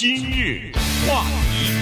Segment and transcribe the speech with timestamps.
[0.00, 0.72] 今日
[1.06, 1.74] 话题，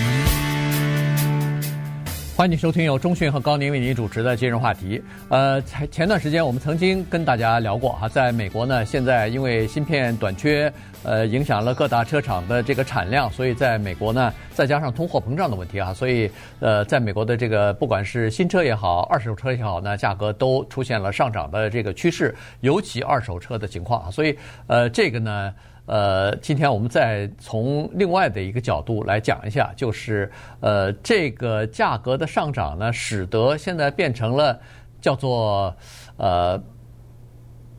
[2.36, 5.00] 欢迎收听由中讯和高宁为您主持的今日话题。
[5.28, 10.72] 呃，前前段时间我们曾经跟大家聊过哈，在美国呢，现在因为芯片短缺，
[11.04, 16.28] 呃，影响了各大车厂的这个产量，所以在美国呢，再加上通货膨胀的问题啊，所以
[16.58, 25.54] 呃，在美国的这个不管是新车也好，二手车也好呢，价格都出现了上涨的这个趋势，尤其二手车的情况啊，所以呃，这个呢。
[25.88, 34.60] 呃，今天我们再从另外的一个角度来讲一下，就是呃，这个价格的上涨呢，使得现在变成了
[35.00, 35.74] 叫做
[36.18, 36.62] 呃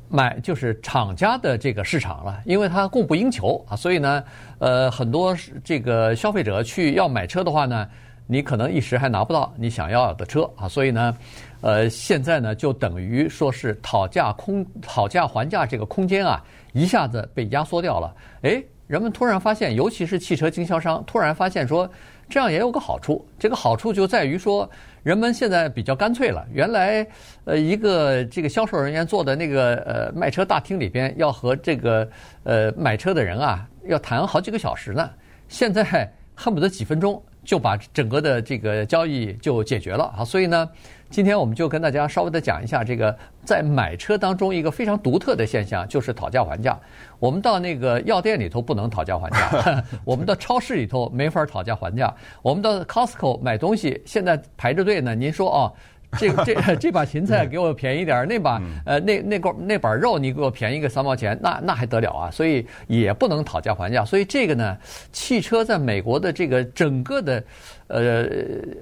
[0.09, 4.23] 买就是厂家的这个市场了，因为它供不应求啊，所以呢，
[4.57, 7.87] 呃，很多这个消费者去要买车的话呢，
[8.31, 11.17] 你可能一时还拿不到你想要的车啊，所以呢，
[11.61, 16.39] 呃，现在呢就等于说是讨价空讨价还价这个空间啊。
[16.73, 21.89] 一下子被压缩掉了，诶，人们突然发现，尤其是汽车经销商，突然发现说，
[22.29, 23.27] 这样也有个好处。
[23.39, 24.69] 这个好处就在于说，
[25.01, 26.45] 人们现在比较干脆了。
[26.53, 27.05] 原来，
[27.45, 32.07] 呃，一个这个销售人员坐在那个呃卖车大厅里边，要和这个
[32.43, 35.09] 呃买车的人啊，要谈好几个小时呢。
[35.47, 37.19] 现在恨不得几分钟
[37.49, 40.23] 就把整个的这个交易就解决了啊。
[40.23, 40.69] 所以呢。
[41.11, 46.79] 今天我们就跟大家稍微的讲一下这个在买车当中一个非常独特的现象，就是讨价还价。
[47.17, 55.15] 我们到那个药店里头不能讨价还价， 我们到超市里头没法讨价还价，我们到 Costco 买东西现在排着队呢。
[55.15, 55.73] 您说哦。
[56.17, 62.31] 这这 这把芹菜给我便宜点儿，那把呃那那块那板肉你给我便宜个三毛钱，那那还得了啊？
[62.31, 64.03] 所以也不能讨价还价。
[64.03, 64.77] 所以这个呢，
[65.11, 67.43] 汽车在美国的这个整个的
[67.89, 68.25] 呃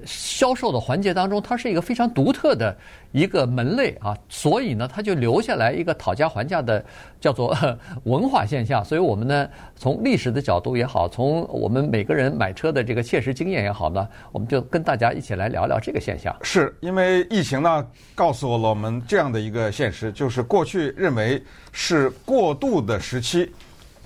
[0.06, 2.76] 销售的环节当中，它是一个非常独特的
[3.10, 4.16] 一个门类啊。
[4.28, 6.84] 所以呢，它就留下来一个讨价还价的
[7.20, 7.56] 叫做
[8.04, 8.84] 文化现象。
[8.84, 16.34] 所以我们呢，从历史的角度也好，从我们每个人买车的这个切实经验也好呢，我们就跟大家一起来聊聊这个现象。
[16.42, 17.26] 是因为。
[17.30, 21.42] 疫情呢，告诉了我们这样的一个现实，就是过去认为
[21.72, 23.50] 是过渡的时期，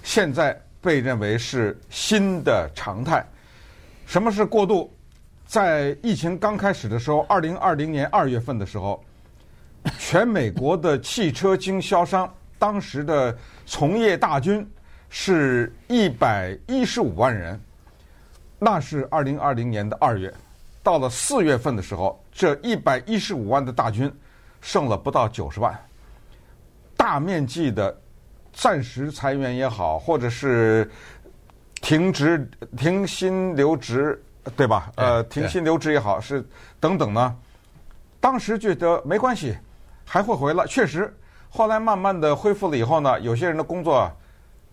[0.03, 3.25] 现在被认为是新的常态。
[4.13, 4.93] 什么是过渡？
[5.47, 9.03] 在疫情刚开始的时候，二零二零年二月份的时候，
[9.99, 13.35] 全美国的汽车经销商当时的
[13.65, 14.71] 从业大军
[15.09, 17.59] 是一百一十五万人，
[18.59, 20.31] 那是二零二零年的二月。
[20.83, 24.13] 到了四月份的时候，这一百一十五万的大军
[24.61, 25.75] 剩了不到九十万，
[26.99, 27.99] 大面积的
[28.53, 30.91] 暂时裁员也好，或者是
[31.83, 34.19] 停职、停薪留职，
[34.57, 34.91] 对吧？
[34.97, 36.43] 呃，停薪留职也好，是
[36.81, 37.37] 等等呢。
[38.19, 39.55] 当时觉得没关系，
[40.07, 40.65] 还会回来。
[40.67, 41.15] 确实，
[41.51, 44.11] 后来慢慢的恢复了以后呢，有些人的工作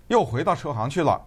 [0.08, 1.22] 又回到车行去了。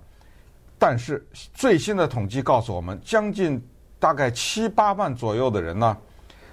[0.78, 1.22] 但是
[1.53, 3.62] 最新的统计告诉我们，将近。
[4.03, 5.97] 大概七八万左右的人呢，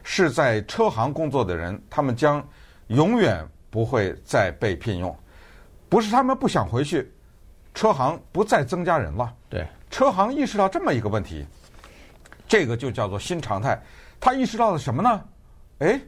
[0.03, 2.47] 是在车行工作的人，他们将
[2.89, 5.17] 永远不会再被聘用。
[5.89, 7.11] 不是他们不想回去，
[7.73, 9.33] 车行不再增加人了。
[9.49, 11.45] 对，车行意识到这么一个问题，
[12.47, 13.81] 这个就叫做新常态。
[14.19, 15.21] 他意识到了什么呢？
[15.79, 15.99] 哎，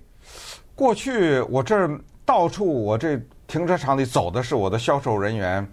[0.76, 5.68] 过去我这儿到处我这停车场里走的是我的销售人员。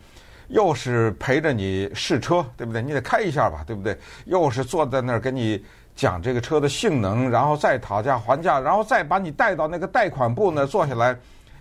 [0.50, 2.80] 又是陪着你试车，对不对？
[2.80, 3.94] 你得开一下吧，对不对？
[4.24, 5.62] 又是坐在那儿给你
[5.94, 11.14] 讲这个车的性能，然后再讨价还价，然后再把你带到那个贷款部那儿坐下来，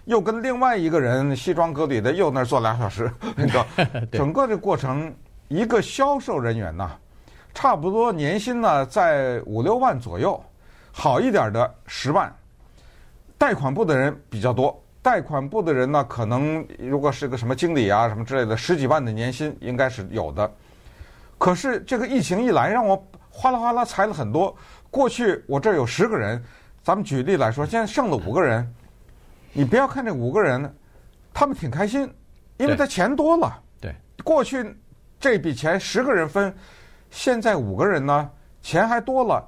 [0.08, 3.12] 又跟另外一个人西装革履的又那儿坐俩小时。
[3.36, 3.66] 你知道
[4.10, 5.14] 整个这过程，
[5.50, 6.92] 一个销售人员呐，
[7.54, 10.42] 差不多年薪呢在五六万左右，
[10.94, 12.34] 好一点的十万，
[13.38, 14.82] 贷款部的人比较多。
[15.02, 20.50] 贷款部的人呢，可能如果是个什么经理啊什么之类的，十几万的年薪应该是有的。
[21.38, 24.56] 可是这个疫情一来，让我哗啦哗啦裁了很多。
[24.90, 26.42] 过去我这儿有十个人，
[26.82, 28.66] 咱们举例来说，现在剩了五个人。
[29.58, 30.72] 你不要看这五个人，
[31.34, 32.08] 他们挺开心，
[32.58, 33.60] 因为他钱多了。
[33.82, 34.78] 对，过去
[35.20, 36.56] 这笔钱十个人分，
[37.10, 38.30] 现在五个人呢，
[38.62, 39.44] 钱还多了，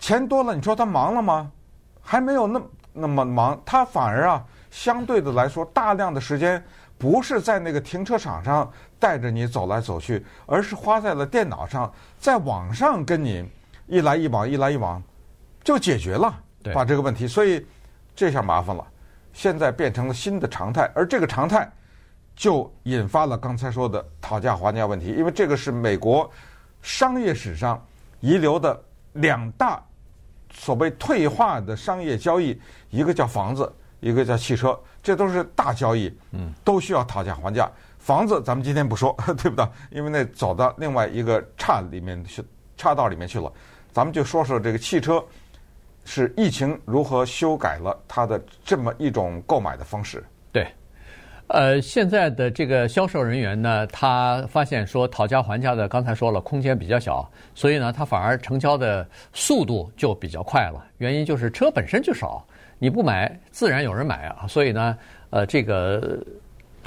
[0.00, 1.52] 钱多了，你说他忙了吗？
[2.02, 2.60] 还没有那
[2.92, 4.44] 那么忙，他反而啊。
[4.70, 6.62] 相对的来说，大量的时间
[6.98, 13.48] 不是在那个停车场上带着你走来走去，而是花在了电脑上，在网上跟你
[13.86, 15.00] 一来一往，一来一往，
[15.62, 16.34] 就解决了，
[16.74, 17.26] 把这个问题。
[17.26, 17.64] 所以
[18.14, 18.86] 这下麻烦了，
[19.38, 21.70] 现在变成了新的常态，而这个常态
[22.34, 26.28] 就引发了刚才说的讨价还价问题，因为这个是美国
[26.82, 27.80] 商业史上
[28.18, 28.82] 遗留的
[29.12, 29.80] 两大
[30.52, 33.72] 所谓退化的商业交易，一个叫房子。
[34.00, 37.68] 一个叫汽车，这都是大交易，嗯，都需要讨价还价。
[37.98, 39.66] 房子咱们今天不说，对不对？
[39.90, 42.40] 因为那走到另外一个岔里面去，
[42.76, 43.52] 岔道里面去了。
[43.92, 45.20] 咱们就说说这个汽车
[46.10, 50.24] 是疫情如何修改了它的这么一种购买的方式。
[50.50, 50.66] 对，
[51.48, 60.82] 呃，现在的这个销售人员呢，他发现说讨价还价的，刚才说了空间比较小，所以呢，他反而成交的速度就比较快了。
[60.96, 62.42] 原因就是车本身就少，
[62.78, 64.46] 你不买，自然有人买啊。
[64.48, 64.96] 所以呢，
[65.28, 66.18] 呃，这个。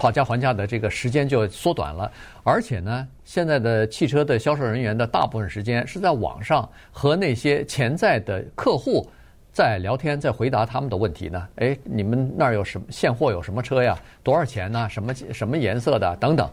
[0.01, 2.11] 讨价还价的这个时间就缩短了，
[2.41, 9.07] 而且呢，现在的汽车的销售人员的大部分时间是在网上和那些潜在的客户
[9.53, 11.47] 在聊天，在回答他们的问题呢。
[11.57, 13.31] 哎，你们那儿有什么现货？
[13.31, 13.95] 有什么车呀？
[14.23, 14.89] 多少钱呢？
[14.89, 16.15] 什么什么颜色的？
[16.15, 16.49] 等等。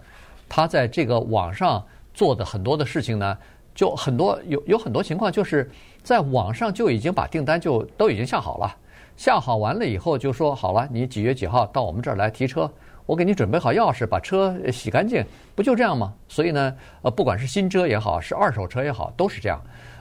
[0.46, 3.38] 他在这个网上做的很多的事情呢，
[3.74, 5.70] 就很多有有很多情况，就是
[6.02, 8.76] 在网上就已经把订单就都已经下好了，
[9.16, 12.70] 下好完了以后就说好了，你几月几号到我们这儿来提车。
[13.08, 15.24] 我给你准备好钥匙，把车洗干净，
[15.54, 16.12] 不就这样吗？
[16.28, 19.58] 所以呢，呃，不管是新车也好，是二手车也好，都是这样。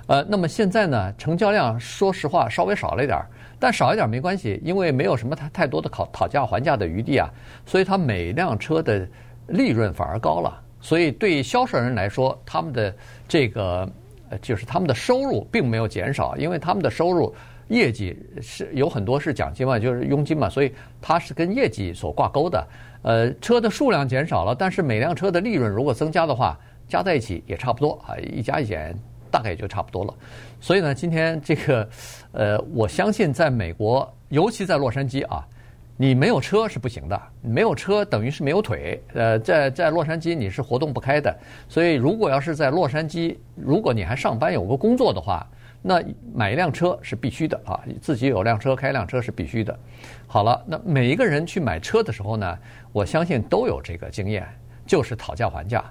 [0.07, 3.25] 呃，那么现在呢，成交量说实话稍微少了一点儿，
[3.57, 7.29] 但少一点儿没关系，因为没有什么太太多的讨讨价还价的余地啊，
[7.65, 9.07] 所以它每辆车的
[9.47, 10.61] 利润反而高了。
[10.81, 12.93] 所以对销售人来说，他们的
[13.25, 13.89] 这个
[14.29, 17.33] 呃，就是他们的收入并没有减少，因为他们的收入。
[17.69, 22.65] 业绩是有很多是奖金嘛，就是佣金嘛，所以它是跟业绩所挂钩的。
[23.07, 26.59] 呃，车的数量减少了，但是每辆车的利润如果增加的话，
[26.89, 28.93] 加在一起也差不多啊，一加一减
[29.31, 30.13] 大概也就差不多了。
[30.59, 31.89] 所以呢，今天这个
[32.33, 35.47] 呃，我相信在美国，尤其在洛杉矶啊，
[35.95, 39.01] 你没有车是不行的，没有车等于是没有腿。
[39.13, 41.33] 呃，在在洛杉矶你是活动不开的。
[41.69, 45.47] 所以如果要是在洛杉矶，如果你还上班有个工作的话，
[45.81, 46.03] 那
[46.33, 49.77] 买一辆车是必须的啊，自己有辆车开一辆车是必须的。
[50.25, 52.57] 好了，那每一个人去买车的时候呢，
[52.91, 54.45] 我相信都有这个经验，
[54.85, 55.85] 就是讨价还价。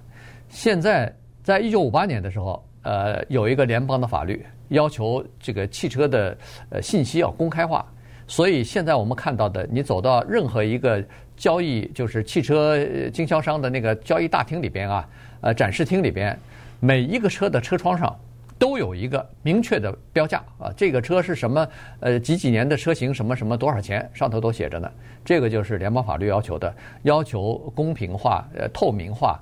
[0.48, 1.10] 现在
[1.42, 6.36] 在一九五八年的时候，呃，有一个联邦的法律要求这个汽车的
[6.70, 7.86] 呃信息要公开化，
[8.26, 11.02] 所以现在我们看到的，你走到任何一个
[11.36, 12.76] 交易就是汽车
[13.10, 15.08] 经销商的那个交易大厅里边啊，
[15.40, 16.38] 呃展示厅里边，
[16.80, 18.14] 每一个车的车窗上。
[18.58, 21.68] 都有一个明确的标价啊，这个车是什么？
[22.00, 23.12] 呃，几几年的车型？
[23.12, 24.08] 什么什么多少钱？
[24.14, 24.90] 上头都写着呢。
[25.24, 29.40] 这个就是联邦法律要求的，要求公平化、呃透明化。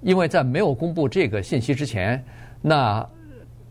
[0.00, 2.24] 因为在没有公布这个信息之前，
[2.62, 3.04] 那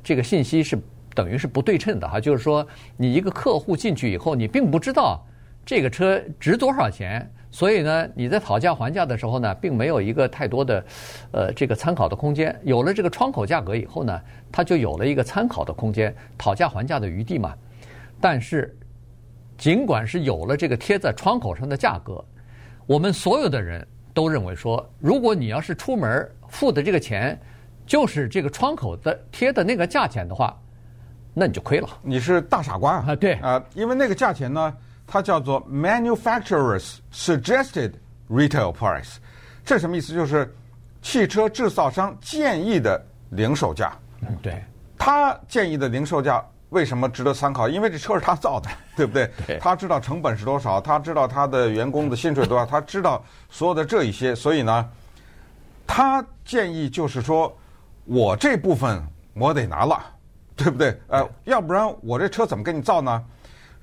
[0.04, 0.78] 这个信息是
[1.16, 2.20] 等于是不对称的哈。
[2.20, 5.26] 就是说，你一个客户进去以后，你并不知道
[5.68, 7.30] 这个车值多少钱。
[7.50, 10.86] 所以呢，你在讨价还价的时候呢，并没有一个太多的，
[11.32, 12.56] 呃，这个参考的空间。
[12.64, 14.22] 有了这个窗口价格以后呢，
[14.52, 17.56] 它就有了一个参考的空间，讨价还价的余地嘛。
[18.22, 18.78] 但是，
[19.58, 22.24] 尽管是有了这个贴在窗口上的价格，
[22.86, 27.40] 我们所有的人都认为说，如果你要是出门付的这个钱，
[27.88, 30.56] 就是这个窗口的贴的那个价钱的话，
[31.34, 31.88] 那你就亏了。
[32.04, 33.16] 你是大傻瓜啊！
[33.16, 34.78] 对啊，因为那个价钱呢。
[35.08, 37.94] 它叫做 manufacturers suggested
[38.30, 39.16] retail price，
[39.64, 40.14] 这什么意思？
[40.14, 40.54] 就是
[41.02, 43.94] 汽车制造商建议的零售价。
[44.22, 44.62] 嗯，对。
[44.98, 47.70] 他建议的零售价为什么值得参考？
[47.70, 49.32] 因为这车是他造的， 对不对？
[49.46, 49.58] 对。
[49.60, 54.90] 他知道成本是多少，他知道他的员工的薪水多少，他知道所有的这一些，所以呢，
[55.86, 57.56] 他建议就是说，
[58.04, 59.02] 我这部分
[59.36, 60.04] 我得拿了，
[60.56, 61.00] 对不对？
[61.08, 63.24] 呃，要不然我这车怎么给你造呢？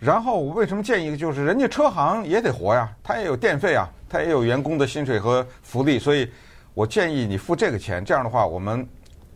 [0.04, 1.16] 然后我为什么建议？
[1.16, 6.30] 就是人家车行也得活呀，他也有电费啊，他也有员工的薪水和福利，所以
[6.74, 8.04] 我建议你付这个钱。
[8.04, 8.86] 这样的话，我们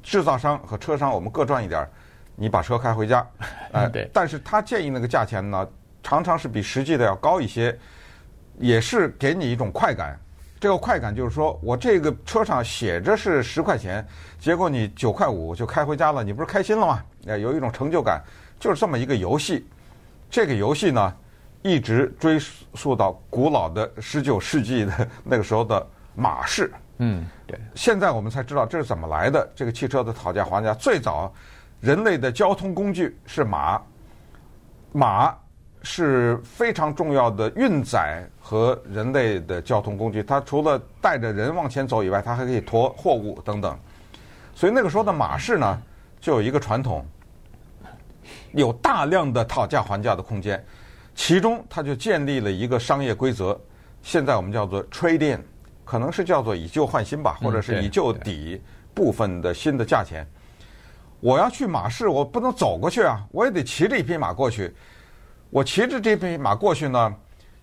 [0.03, 1.89] 制造商和车商我们各赚一点，
[2.37, 3.27] 你把车开回家。
[3.73, 4.11] 呃，对。
[4.13, 5.67] 但是他建议那个价钱呢，
[6.03, 7.75] 常常是比实际的要高一些，
[8.59, 10.21] 也是给你一种快感。
[10.61, 14.07] 这个快感就是说我这个车上写着是十块钱，
[14.39, 17.03] 结果你九块五就开回家了，你不是开心了吗？
[17.25, 18.23] 呃，有一种成就感，
[18.61, 19.67] 就是这么一个游戏。
[20.31, 21.15] 这个游戏呢，
[21.63, 22.39] 一直追
[22.75, 26.71] 溯到古老的十九世纪的那个时候的马市。
[26.99, 27.59] 嗯，对。
[27.75, 29.51] 现在我们才知道这是怎么来的。
[29.55, 31.33] 这个汽车的讨价还价，最早
[31.81, 33.81] 人类的交通工具是马，
[34.93, 35.35] 马
[35.83, 40.23] 是非常重要的运载和人类的交通工具。
[40.23, 43.79] 它除了带着人往前走以外，它还可以驮货物等等。
[44.55, 45.83] 所以那个时候的马市呢，
[46.21, 47.07] 就有一个传统。
[48.53, 50.65] 有大量的讨价还价的空间，
[51.15, 53.59] 其中它就建立了一个商业规则，
[54.03, 55.45] 现在我们叫做 trade in，
[55.85, 58.61] 可能是叫做以旧换新吧，或者是以旧抵
[58.95, 60.27] 部分的新的价钱。
[61.21, 64.75] 我要去马市，我不能走过去啊，我也得骑着一匹马过去。
[65.51, 67.15] 我骑着这匹马过去呢，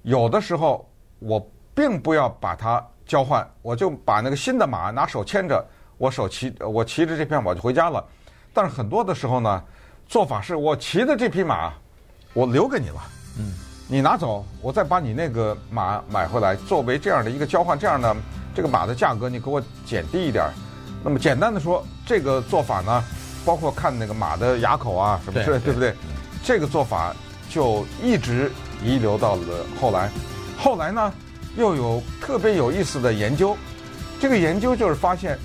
[0.02, 0.90] 有的时候
[1.20, 5.66] 我并不要把它交换，我就把那个新的马拿手牵着，
[5.98, 8.04] 我手骑我骑着这匹马就回家了。
[8.54, 9.64] 但是很多的时候呢，
[10.08, 11.74] 做法是我骑的这匹马，
[12.34, 13.02] 我留给你了，
[13.38, 13.54] 嗯，
[13.88, 18.16] 你拿走，我再把你那个马买回来，作为这样的一个交换，这样呢，
[18.54, 20.46] 这个马的价格你给我减低一点。
[21.04, 23.04] 那么简单的说，这个做法呢，
[23.46, 25.94] 包括看那个马的牙口啊什么之类，对不对？
[26.44, 27.16] 这个做法
[27.50, 28.52] 就一直
[28.84, 30.10] 遗留到了后来。
[30.58, 31.14] 后来呢，
[31.58, 33.56] 又有特别有意思的研究。
[34.20, 35.38] 这个研究就是发现，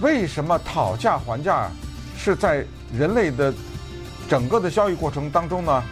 [0.00, 1.68] 为什么讨价还价
[2.16, 3.52] 是在人类的
[4.28, 5.82] 整个的交易过程当中呢？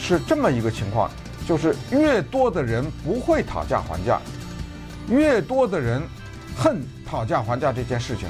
[0.00, 1.10] 是这么一个情况，
[1.48, 4.20] 就是越多的人不会讨价还价，
[5.08, 6.02] 越多的人
[6.54, 8.28] 恨讨价还价这件事情，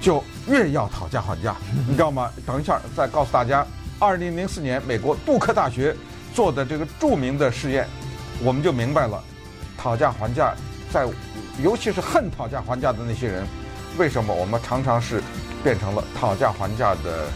[0.00, 1.56] 就越要讨价还价，
[1.88, 2.30] 你知道吗？
[2.46, 3.66] 等一下再告诉大家，
[3.98, 5.96] 二零零四年美国杜克大学
[6.32, 7.88] 做的这个著名的试验，
[8.40, 9.20] 我们就明白了，
[9.76, 10.54] 讨价还价
[10.92, 11.04] 在，
[11.64, 13.44] 尤其是恨讨价还价的那些人，
[13.98, 15.20] 为什么我们常常是
[15.64, 17.26] 变成了讨价还价的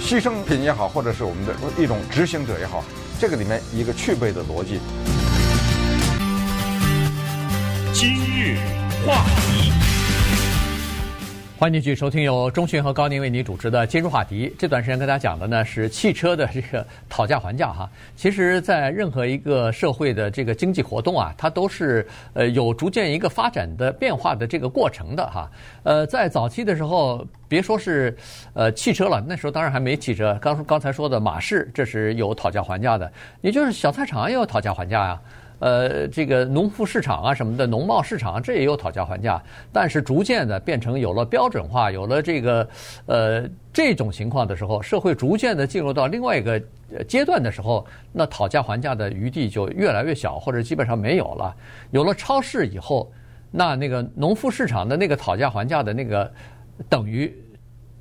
[0.00, 2.84] 牺牲品也好，或者是我们的一种执行者也好，
[3.18, 4.80] 这个里面一个具备的逻辑。
[7.92, 8.58] 今日
[9.06, 9.81] 话题。
[11.62, 14.52] 欢迎继续收听由钟讯和高宁为您主持的今日话题。
[14.58, 17.88] 这段时间跟大家讲的呢是汽车的这个讨价还价哈。
[18.16, 25.48] 其实，在任何一个社会的这个经济活动啊，它都是呃有逐渐一个发展的变化的这个过程的哈。
[25.84, 28.12] 呃，在早期的时候，别说是
[28.54, 30.36] 呃汽车了，那时候当然还没汽车。
[30.42, 33.08] 刚刚才说的马市，这是有讨价还价的。
[33.40, 35.20] 也就是小菜场也有讨价还价呀。
[35.62, 39.40] 呃，这个农副市场啊什么的，农贸市场这也有讨价还价，
[39.72, 42.68] 但是逐渐的变成有了标准化，有了这个
[43.06, 46.60] 呃这种情况的时候，社会逐渐的进入到另外一个
[47.06, 51.54] 阶段的时候，那讨价还价的余地就越来越小，或者基本上没有了。
[51.92, 53.12] 有了超市以后，
[53.52, 56.28] 那那个农副市场的那个讨价还价的那个
[56.88, 57.32] 等于。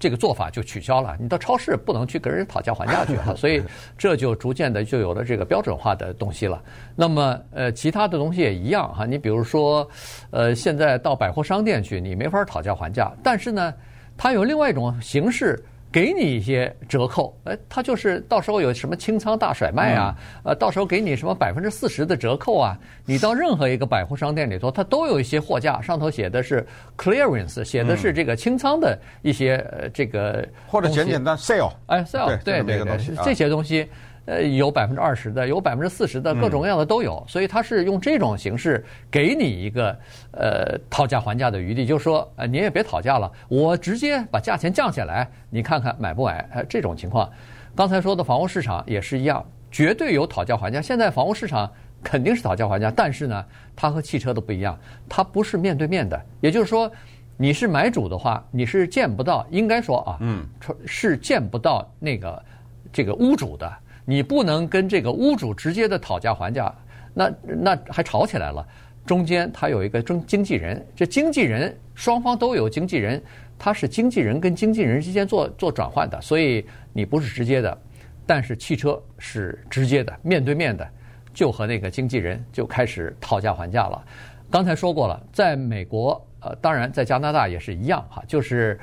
[0.01, 3.61] 这个做法就取消了，你到超市不能去跟人讨价还价去了， 所以
[3.97, 6.59] 这就逐渐的就有了这个标准化的东西了。
[6.95, 9.87] 那么，呃，其他的东西也一样哈，你比如说，
[10.31, 13.73] 呃，现在到百货商店去，你没法讨价还价，但是呢，
[14.17, 15.63] 它有另外一种形式。
[15.91, 22.77] 给你一些折扣，哎，他就是到时候有什么清仓大甩卖啊，呃，到时候给你什么百分之四十的折扣啊。
[23.05, 26.65] 你到任何一个百货商店里头，它都有一些货架，上头写的是
[26.97, 33.87] clearance，写的是这个清仓的一些呃这个或者简简单 sale，哎，sale，对对对，这些东西。
[34.25, 39.97] 呃，有百分之二十的，有百分之四十的，各种各样的都有，所以他是用这种形式给你一个
[40.31, 46.47] 呃讨价还价的余地，就是说，呃，你也别讨价了，我直接把价钱降下来，你看看买不买？
[46.53, 47.27] 呃，这种情况，
[47.75, 50.79] 刚才说的房屋市场也是一样，绝对有讨价还价。
[50.79, 51.69] 现在房屋市场
[52.03, 53.43] 肯定是讨价还价，但是呢，
[53.75, 54.77] 它和汽车都不一样，
[55.09, 56.89] 它不是面对面的，也就是说，
[57.37, 60.45] 你是买主的话，你是见不到，应该说啊，嗯，
[60.85, 62.45] 是见不到那个
[62.93, 63.67] 这个屋主的。
[64.11, 66.69] 你不能跟这个屋主直接的讨价还价，
[67.13, 68.67] 那那还吵起来了。
[69.05, 73.23] 中间他有一个中经纪人，这经纪人双方都有经纪人，
[73.57, 77.77] 他是经纪人跟经纪人之间做做转换的，所以你不是直接的。
[78.25, 80.85] 但是汽车是直接的，面对面的，
[81.33, 84.03] 就和那个经纪人就开始讨价还价了。
[84.49, 88.77] 刚才说过了，在美国，呃，当然在加拿大也是一样哈，就是，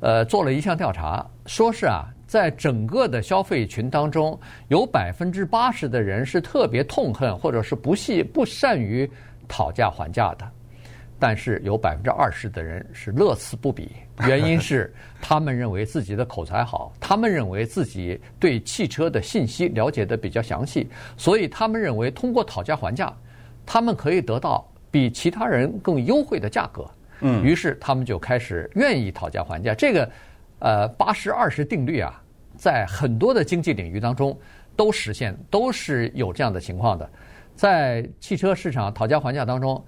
[0.00, 2.06] 呃，做了一项调查，说是啊。
[2.30, 9.10] 在整个的消费群当中，有百分之八十的人是特别痛恨或者是不细不善于
[9.48, 10.48] 讨价还价的，
[11.18, 13.90] 但是有百分之二十的人是乐此不彼。
[14.28, 23.12] 原因是 他们认为自己的口才好，他们认为自己对汽车的信息了解得比较详细，所以他们认为通过讨价还价，
[23.66, 26.88] 他们可以得到比其他人更优惠的价格。
[27.22, 29.74] 嗯，于是他们就开始愿意讨价还价。
[29.74, 30.08] 这个。
[30.60, 32.22] 呃，八十二十定律啊，
[32.56, 34.38] 在很多的经济领域当中
[34.76, 37.10] 都实现，都是有这样的情况的。
[37.54, 39.82] 在汽车市场讨价还价当中，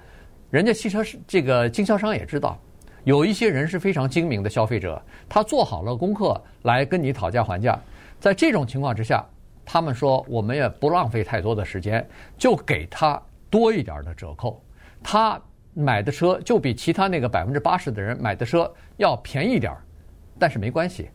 [0.50, 2.59] 人家汽车是这个经销商也知道，
[3.05, 7.79] 有一些人是非常精明的消费者，他做好了功课来跟你讨价还价。
[8.19, 9.25] 在这种情况之下，
[9.64, 12.07] 他们说我们也不浪费太多的时间，
[12.38, 14.62] 就给他多一点的折扣，
[15.02, 15.41] 他
[15.75, 19.83] 买的车就比其他那个百分之八十的人买的车要便宜点儿。
[20.42, 21.08] 但是没关系，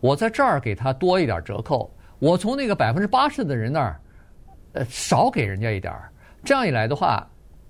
[0.00, 4.00] 我在这儿给他多一点折扣，我从那个百分之八十的人那儿，
[4.72, 6.10] 呃，少给人家一点儿。
[6.42, 7.22] 这样一来的话，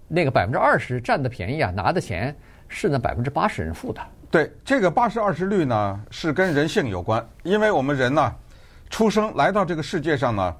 [0.07, 2.33] 那个百分之二十占的便宜啊，拿的钱
[2.69, 4.01] 是那百分之八十人付的。
[4.31, 8.33] 对，这个八十二十率呢，是跟人性有关，因为我们人呢，
[8.89, 10.57] 出生来到这个世界上呢，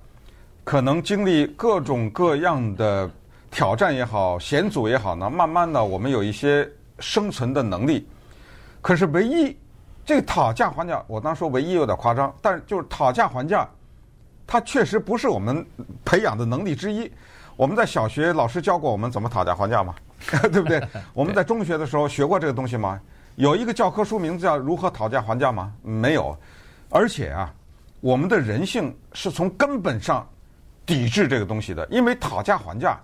[0.65, 3.09] 可能经历各种各样的
[3.49, 6.69] 挑战也好，险阻也好呢，慢慢的我们有一些
[6.99, 8.09] 生存的能力。
[8.81, 9.57] 可是唯一
[10.05, 13.67] 这个讨价还价，我当时说唯一有点夸张，但是就是讨价还价，
[14.47, 15.65] 它确实不是我们
[16.05, 17.11] 培养的能力之一。
[17.57, 19.95] 我们在小学老师教过我们怎么讨价还价吗？
[20.53, 20.83] 对不对？
[21.15, 23.01] 我们在中学的时候学过这个东西吗？
[23.37, 25.73] 有一个教科书名字叫《如何讨价还价》吗？
[25.83, 26.37] 没有。
[26.91, 27.53] 而且啊，
[28.01, 30.27] 我们的人性是从根本上
[30.85, 32.99] 抵制这个东西的，因为讨价还价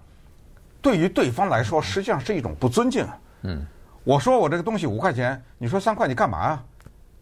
[0.82, 3.06] 对于对方来说实际上是一种不尊敬。
[3.42, 3.64] 嗯。
[4.04, 6.62] 我说我这个东西五块钱，你说三块，你干嘛呀？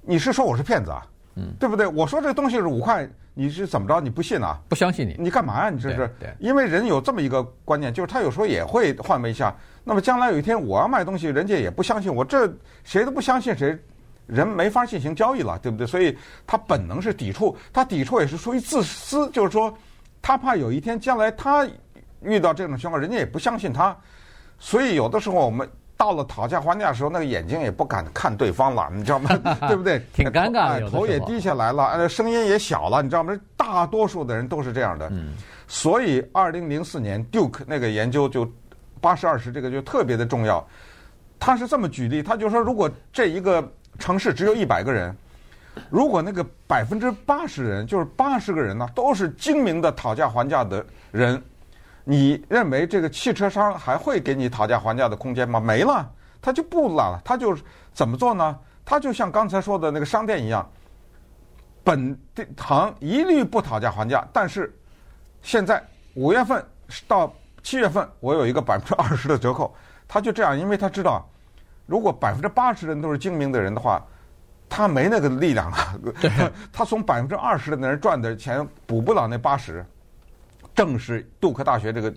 [0.07, 1.05] 你是说我是骗子啊？
[1.35, 1.87] 嗯，对不对？
[1.87, 4.01] 我说这东西是五块，你是怎么着？
[4.01, 4.59] 你不信啊？
[4.69, 5.17] 不相信你？
[5.19, 5.69] 你干嘛呀？
[5.69, 5.97] 你这是？
[5.97, 9.55] 对，对，因为人有这么一个观念，就是他有时候也会换位一下。
[9.85, 12.51] 那么将来有一天我要卖东西，人家也不相信我，这
[12.85, 13.77] 谁都不相信谁，
[14.27, 15.87] 人没法进行交易了，对不对？
[15.87, 19.77] 所以他本能是抵触，他抵触也是出于自私，就是说
[20.23, 21.69] 他怕有一天将来他
[22.23, 23.95] 遇到这种情况，人家也不相信他。
[24.59, 25.69] 所以有的时候我们。
[25.97, 29.31] 到了讨价还价的时候，那个眼睛也不敢看对方了， 你知道吗？
[29.67, 30.03] 对不对？
[30.13, 33.35] 挺尴尬的，头也低下来了，呃，声音也小了，你知道吗？
[33.57, 35.09] 大多数的人都是这样的。
[35.11, 35.35] 嗯。
[35.69, 38.47] 所以，二零零四年 Duke 那个研究就
[39.01, 40.65] 八十二十这个就特别的重要。
[41.41, 43.67] 他是这么举例，他就说，如果这一个
[43.99, 45.17] 城市只有一百个人，
[45.91, 51.43] 如果那个百分之八十人，就是八十个人呢，都是精明的讨价还价的人。
[52.09, 55.59] 你认为这个汽车商还会给你讨价还价的空间吗？
[55.59, 56.09] 没了，
[56.41, 57.21] 他就不了。
[57.25, 57.59] 他就
[57.93, 58.57] 怎么做呢？
[58.85, 60.71] 他就像刚才说的那个商店一样，
[61.83, 62.17] 本
[62.57, 64.25] 行一律不讨价还价。
[64.33, 64.73] 但是
[65.43, 65.85] 现在
[66.15, 66.65] 五月份
[67.09, 67.35] 到
[67.65, 69.75] 七月份，我有一个百分之二十的折扣。
[70.07, 71.29] 他就这样，因为他知道，
[71.87, 74.01] 如果百分之八十的人都是精明的人的话，
[74.69, 75.95] 他没那个力量 了。
[76.73, 79.85] 他从百分之二十的那人赚的钱补不了那八十。
[80.77, 82.13] 正是杜克大学这个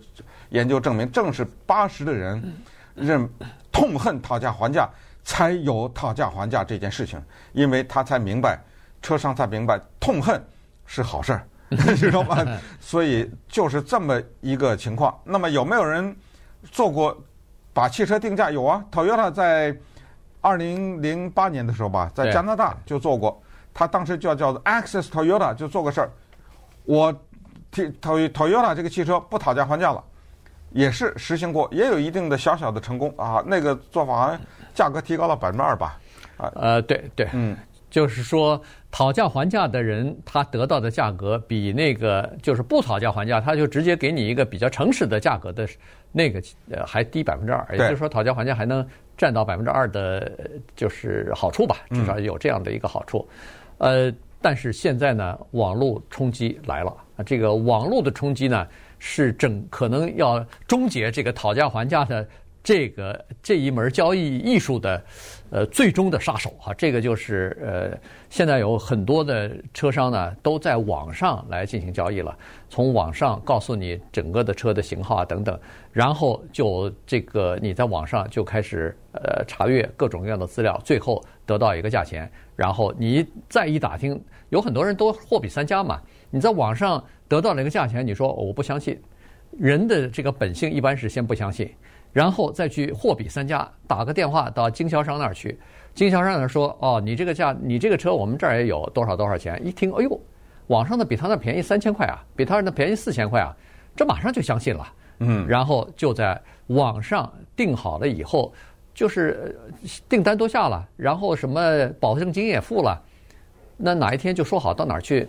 [0.50, 2.54] 研究证明，正是八十的人
[2.94, 3.28] 认
[3.72, 4.90] 痛恨讨价还价，
[5.24, 7.24] 才有讨价还价这件事情，
[7.54, 8.60] 因为他才明白，
[9.02, 10.44] 车商才明白痛恨
[10.86, 11.48] 是好事儿，
[11.96, 12.46] 知道吗？
[12.82, 15.18] 所以就是这么一个情况。
[15.24, 16.14] 那么有没有人
[16.70, 17.18] 做过
[17.72, 18.52] 把汽车定价？
[18.52, 19.74] 有啊，Toyota 在
[20.42, 23.42] 二零零八年的时候吧，在加拿大就做过，
[23.74, 26.12] 他当时叫叫做 Access Toyota 就做个事儿，
[26.84, 27.18] 我。
[27.72, 30.04] Toyota 这个汽车不讨价还价了，
[30.72, 33.44] 也是实行过，也有一定的小小的成功啊。
[33.46, 34.40] 那个做法好像
[34.74, 36.00] 价格提高了百分之二吧？
[36.38, 37.56] 啊，呃，对对，嗯，
[37.90, 45.68] 就是说讨价还价的人他得到的价格比那个就是不讨价还价，他就直接给你一个比较诚实的价格的
[46.12, 48.86] 那个呃还低百分之二，也就是说讨价还价还能
[49.18, 50.32] 占到百分之二的，
[50.76, 53.28] 就是好处吧，至少有这样的一个好处。
[53.78, 56.94] 呃，但是现在呢，网络冲击来了。
[57.24, 62.28] 这个网络的冲击呢，是整可能要终结这个讨价还价的
[62.62, 65.02] 这个这一门交易艺术的
[65.50, 66.74] 呃最终的杀手哈。
[66.74, 67.98] 这个就是呃，
[68.30, 72.38] 现在有很多的车商呢都在网上来进行交易了，
[72.70, 75.58] 从网上告诉你整个的车的型号啊等等，
[75.92, 86.00] 然后就这个你在网上就开始呃查阅各种各样的资料，最后得到一个价钱，然后你再一打听，有很多人都货比三家嘛。
[86.30, 89.00] 你在网上得到了一个价钱，你说我不相信，
[89.58, 91.70] 人的这个本性一般是先不相信，
[92.14, 95.58] 然后再去货比三家，打个电话到经销商那儿去，
[95.94, 99.60] 经销商那儿说哦，你这个价，你这个车我们这儿也有多少多少钱？
[99.66, 100.22] 一听，哎呦，
[100.68, 103.56] 网上的比他那便宜三千块啊，比他那便宜四千块啊，
[103.96, 108.54] 这马上就相信了，嗯，然后就在网上订好了以后，
[108.94, 109.60] 就是
[110.08, 113.02] 订单都下了，然后什么保证金也付了，
[113.78, 115.28] 那哪一天就说好到哪儿去？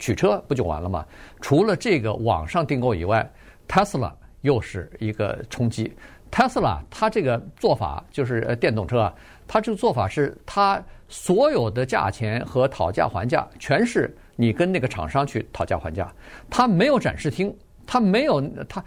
[0.00, 1.06] 取车不就完了吗？
[1.40, 3.30] 除了这个网上订购以外
[3.68, 4.10] ，Tesla
[4.40, 5.92] 又是一个冲击。
[6.32, 9.14] Tesla 它这个做法就是呃电动车啊，
[9.46, 16.10] 它这个做法是它所有的价钱和讨价还价全是你跟那个厂商去讨价还价，
[16.48, 17.54] 它没有展示厅，
[17.86, 18.82] 它没有它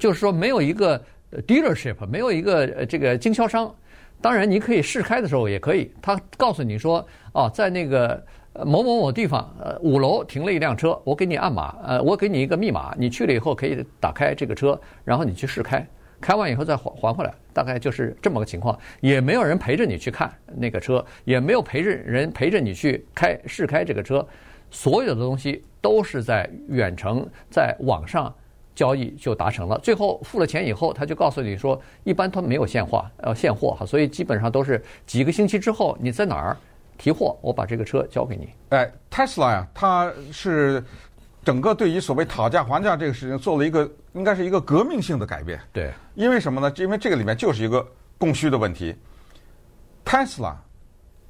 [0.00, 1.00] 就是说没有一个
[1.46, 3.72] dealership，没有一个这个经销商。
[4.20, 8.20] 当然你可以试开的时候也可以，他告诉你说哦，在那个。
[8.54, 15.86] 呃，某某某地方，呃，五楼停了一辆车，我给你按码，呃，我给你一个密码，你去了以后可以打开这个车，然后你去试开，
[16.20, 18.78] 开完以后再还还回来，大概就是这么个情况。
[19.00, 24.26] 也没有人陪着你去看那个车，也没有陪着人陪着你去开试开这个车，
[24.70, 28.30] 所有的东西都是在远程在网上
[28.74, 29.78] 交易就达成了。
[29.78, 36.54] 最后付了钱以后，他就告诉你说，一般他没有现货，呃，现货哈，所以基本上都是几个星期之后你在哪儿。
[37.02, 38.48] 提货，我把这个车交给你。
[38.68, 40.80] 哎，Tesla 呀，它是
[41.44, 45.60] 整个对于所谓讨价还价这个事情做了一个应该是一个革命性的改变。
[45.72, 46.72] 对，因为什么呢？
[46.76, 47.84] 因为这个里面就是一个
[48.18, 48.94] 供需的问题。
[50.04, 50.54] Tesla。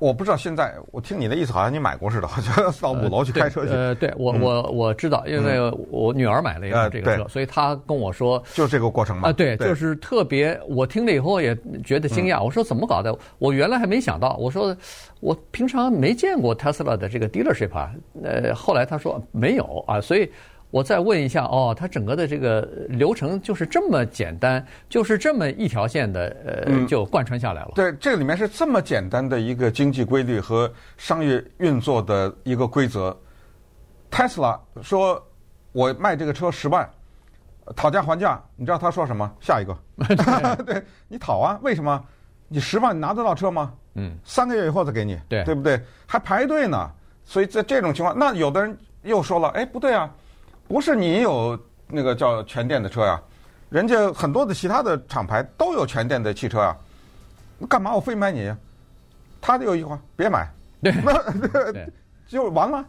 [0.02, 3.72] 我不知道现在，我听你的意思，好像你买过似的， 好像到五楼去开车去。
[3.72, 5.60] 呃，对，我我我知道，因为
[5.90, 9.28] 我女儿买了一辆这个车，所以她跟我说，就这个过程嘛。
[9.28, 12.42] 啊，对，就是特别，我听了以后也觉得惊讶。
[12.42, 13.16] 我说怎么搞的？
[13.38, 14.36] 我原来还没想到。
[14.40, 14.76] 我说
[15.20, 17.92] 我平常没见过 Tesla 的这个 dealership 啊。
[18.24, 20.28] 呃，后来他说没有啊，所以。
[20.72, 27.72] 我再问一下哦，它整个的这个流程就是这么简单，就是这么一条线的，呃，就贯穿下来了。
[27.72, 33.14] 嗯、对，这里面是这么简单的一个经济规律和商业运作的一个规则。
[34.10, 35.22] Tesla 说，
[35.72, 36.88] 我卖这个车十万，
[37.76, 39.30] 讨价还价，你知道他说什么？
[39.40, 39.76] 下一个，
[40.64, 41.58] 对，你讨啊？
[41.62, 42.02] 为什么？
[42.48, 43.74] 你十万你拿得到车吗？
[43.94, 45.78] 嗯，三个月以后再给你，对，对不对？
[46.06, 46.90] 还排队呢。
[47.24, 50.10] 所以在这种情况，那有的人又说了，哎，不对啊。
[50.68, 53.20] 不是你有那个叫全电的车呀，
[53.68, 56.76] 人家很多的其他的厂牌都有全电的汽车啊，
[57.68, 58.50] 干嘛我非买你？
[59.40, 60.48] 他就有一句话，别买，
[60.82, 61.72] 对， 那
[62.28, 62.84] 就完了。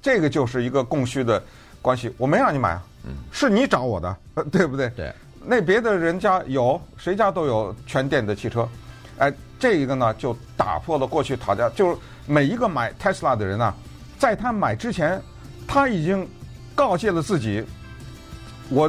[0.00, 1.42] 这个就是一个供需的
[1.82, 2.82] 关系，我没让你买啊，
[3.30, 4.16] 是你找我的，
[4.50, 4.88] 对不对？
[4.90, 5.12] 对。
[5.44, 8.68] 那别的人家有，谁家都有全电的汽车，
[9.18, 13.74] 哎，这一个呢就打破了过去讨价，就是每一个买 Tesla 的人呢，
[14.18, 15.22] 在他买之前，
[15.66, 16.28] 他已经。
[16.78, 17.64] 告诫了自己，
[18.68, 18.88] 我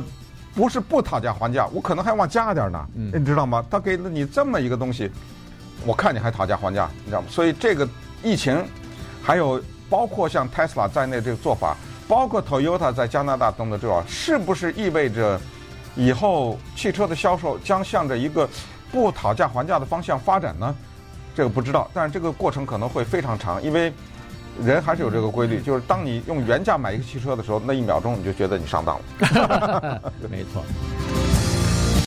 [0.54, 3.66] 不是不讨价还价，我可能还往加点呢，嗯、你知道吗？
[3.68, 5.10] 他给了你这么一个东西，
[5.88, 7.28] 我看你还讨价还价，你知道吗？
[7.32, 7.90] 所以这个
[8.22, 8.64] 疫情，
[9.24, 11.76] 还有包括像 Tesla 在内这个做法，
[12.08, 15.42] 包括 Toyota 在加拿大等等这种，是不是意味着
[15.96, 18.48] 以后汽车的销售将向着一个
[18.92, 20.76] 不讨价还价的方向发展呢？
[21.34, 23.92] 这个不知道，但是这个过程可能会非常长，因为。
[24.66, 30.02] 人还是有这个规律，就是当你用原价买一个汽车的时候，那一秒钟你就觉得你上当了。
[30.30, 30.64] 没错。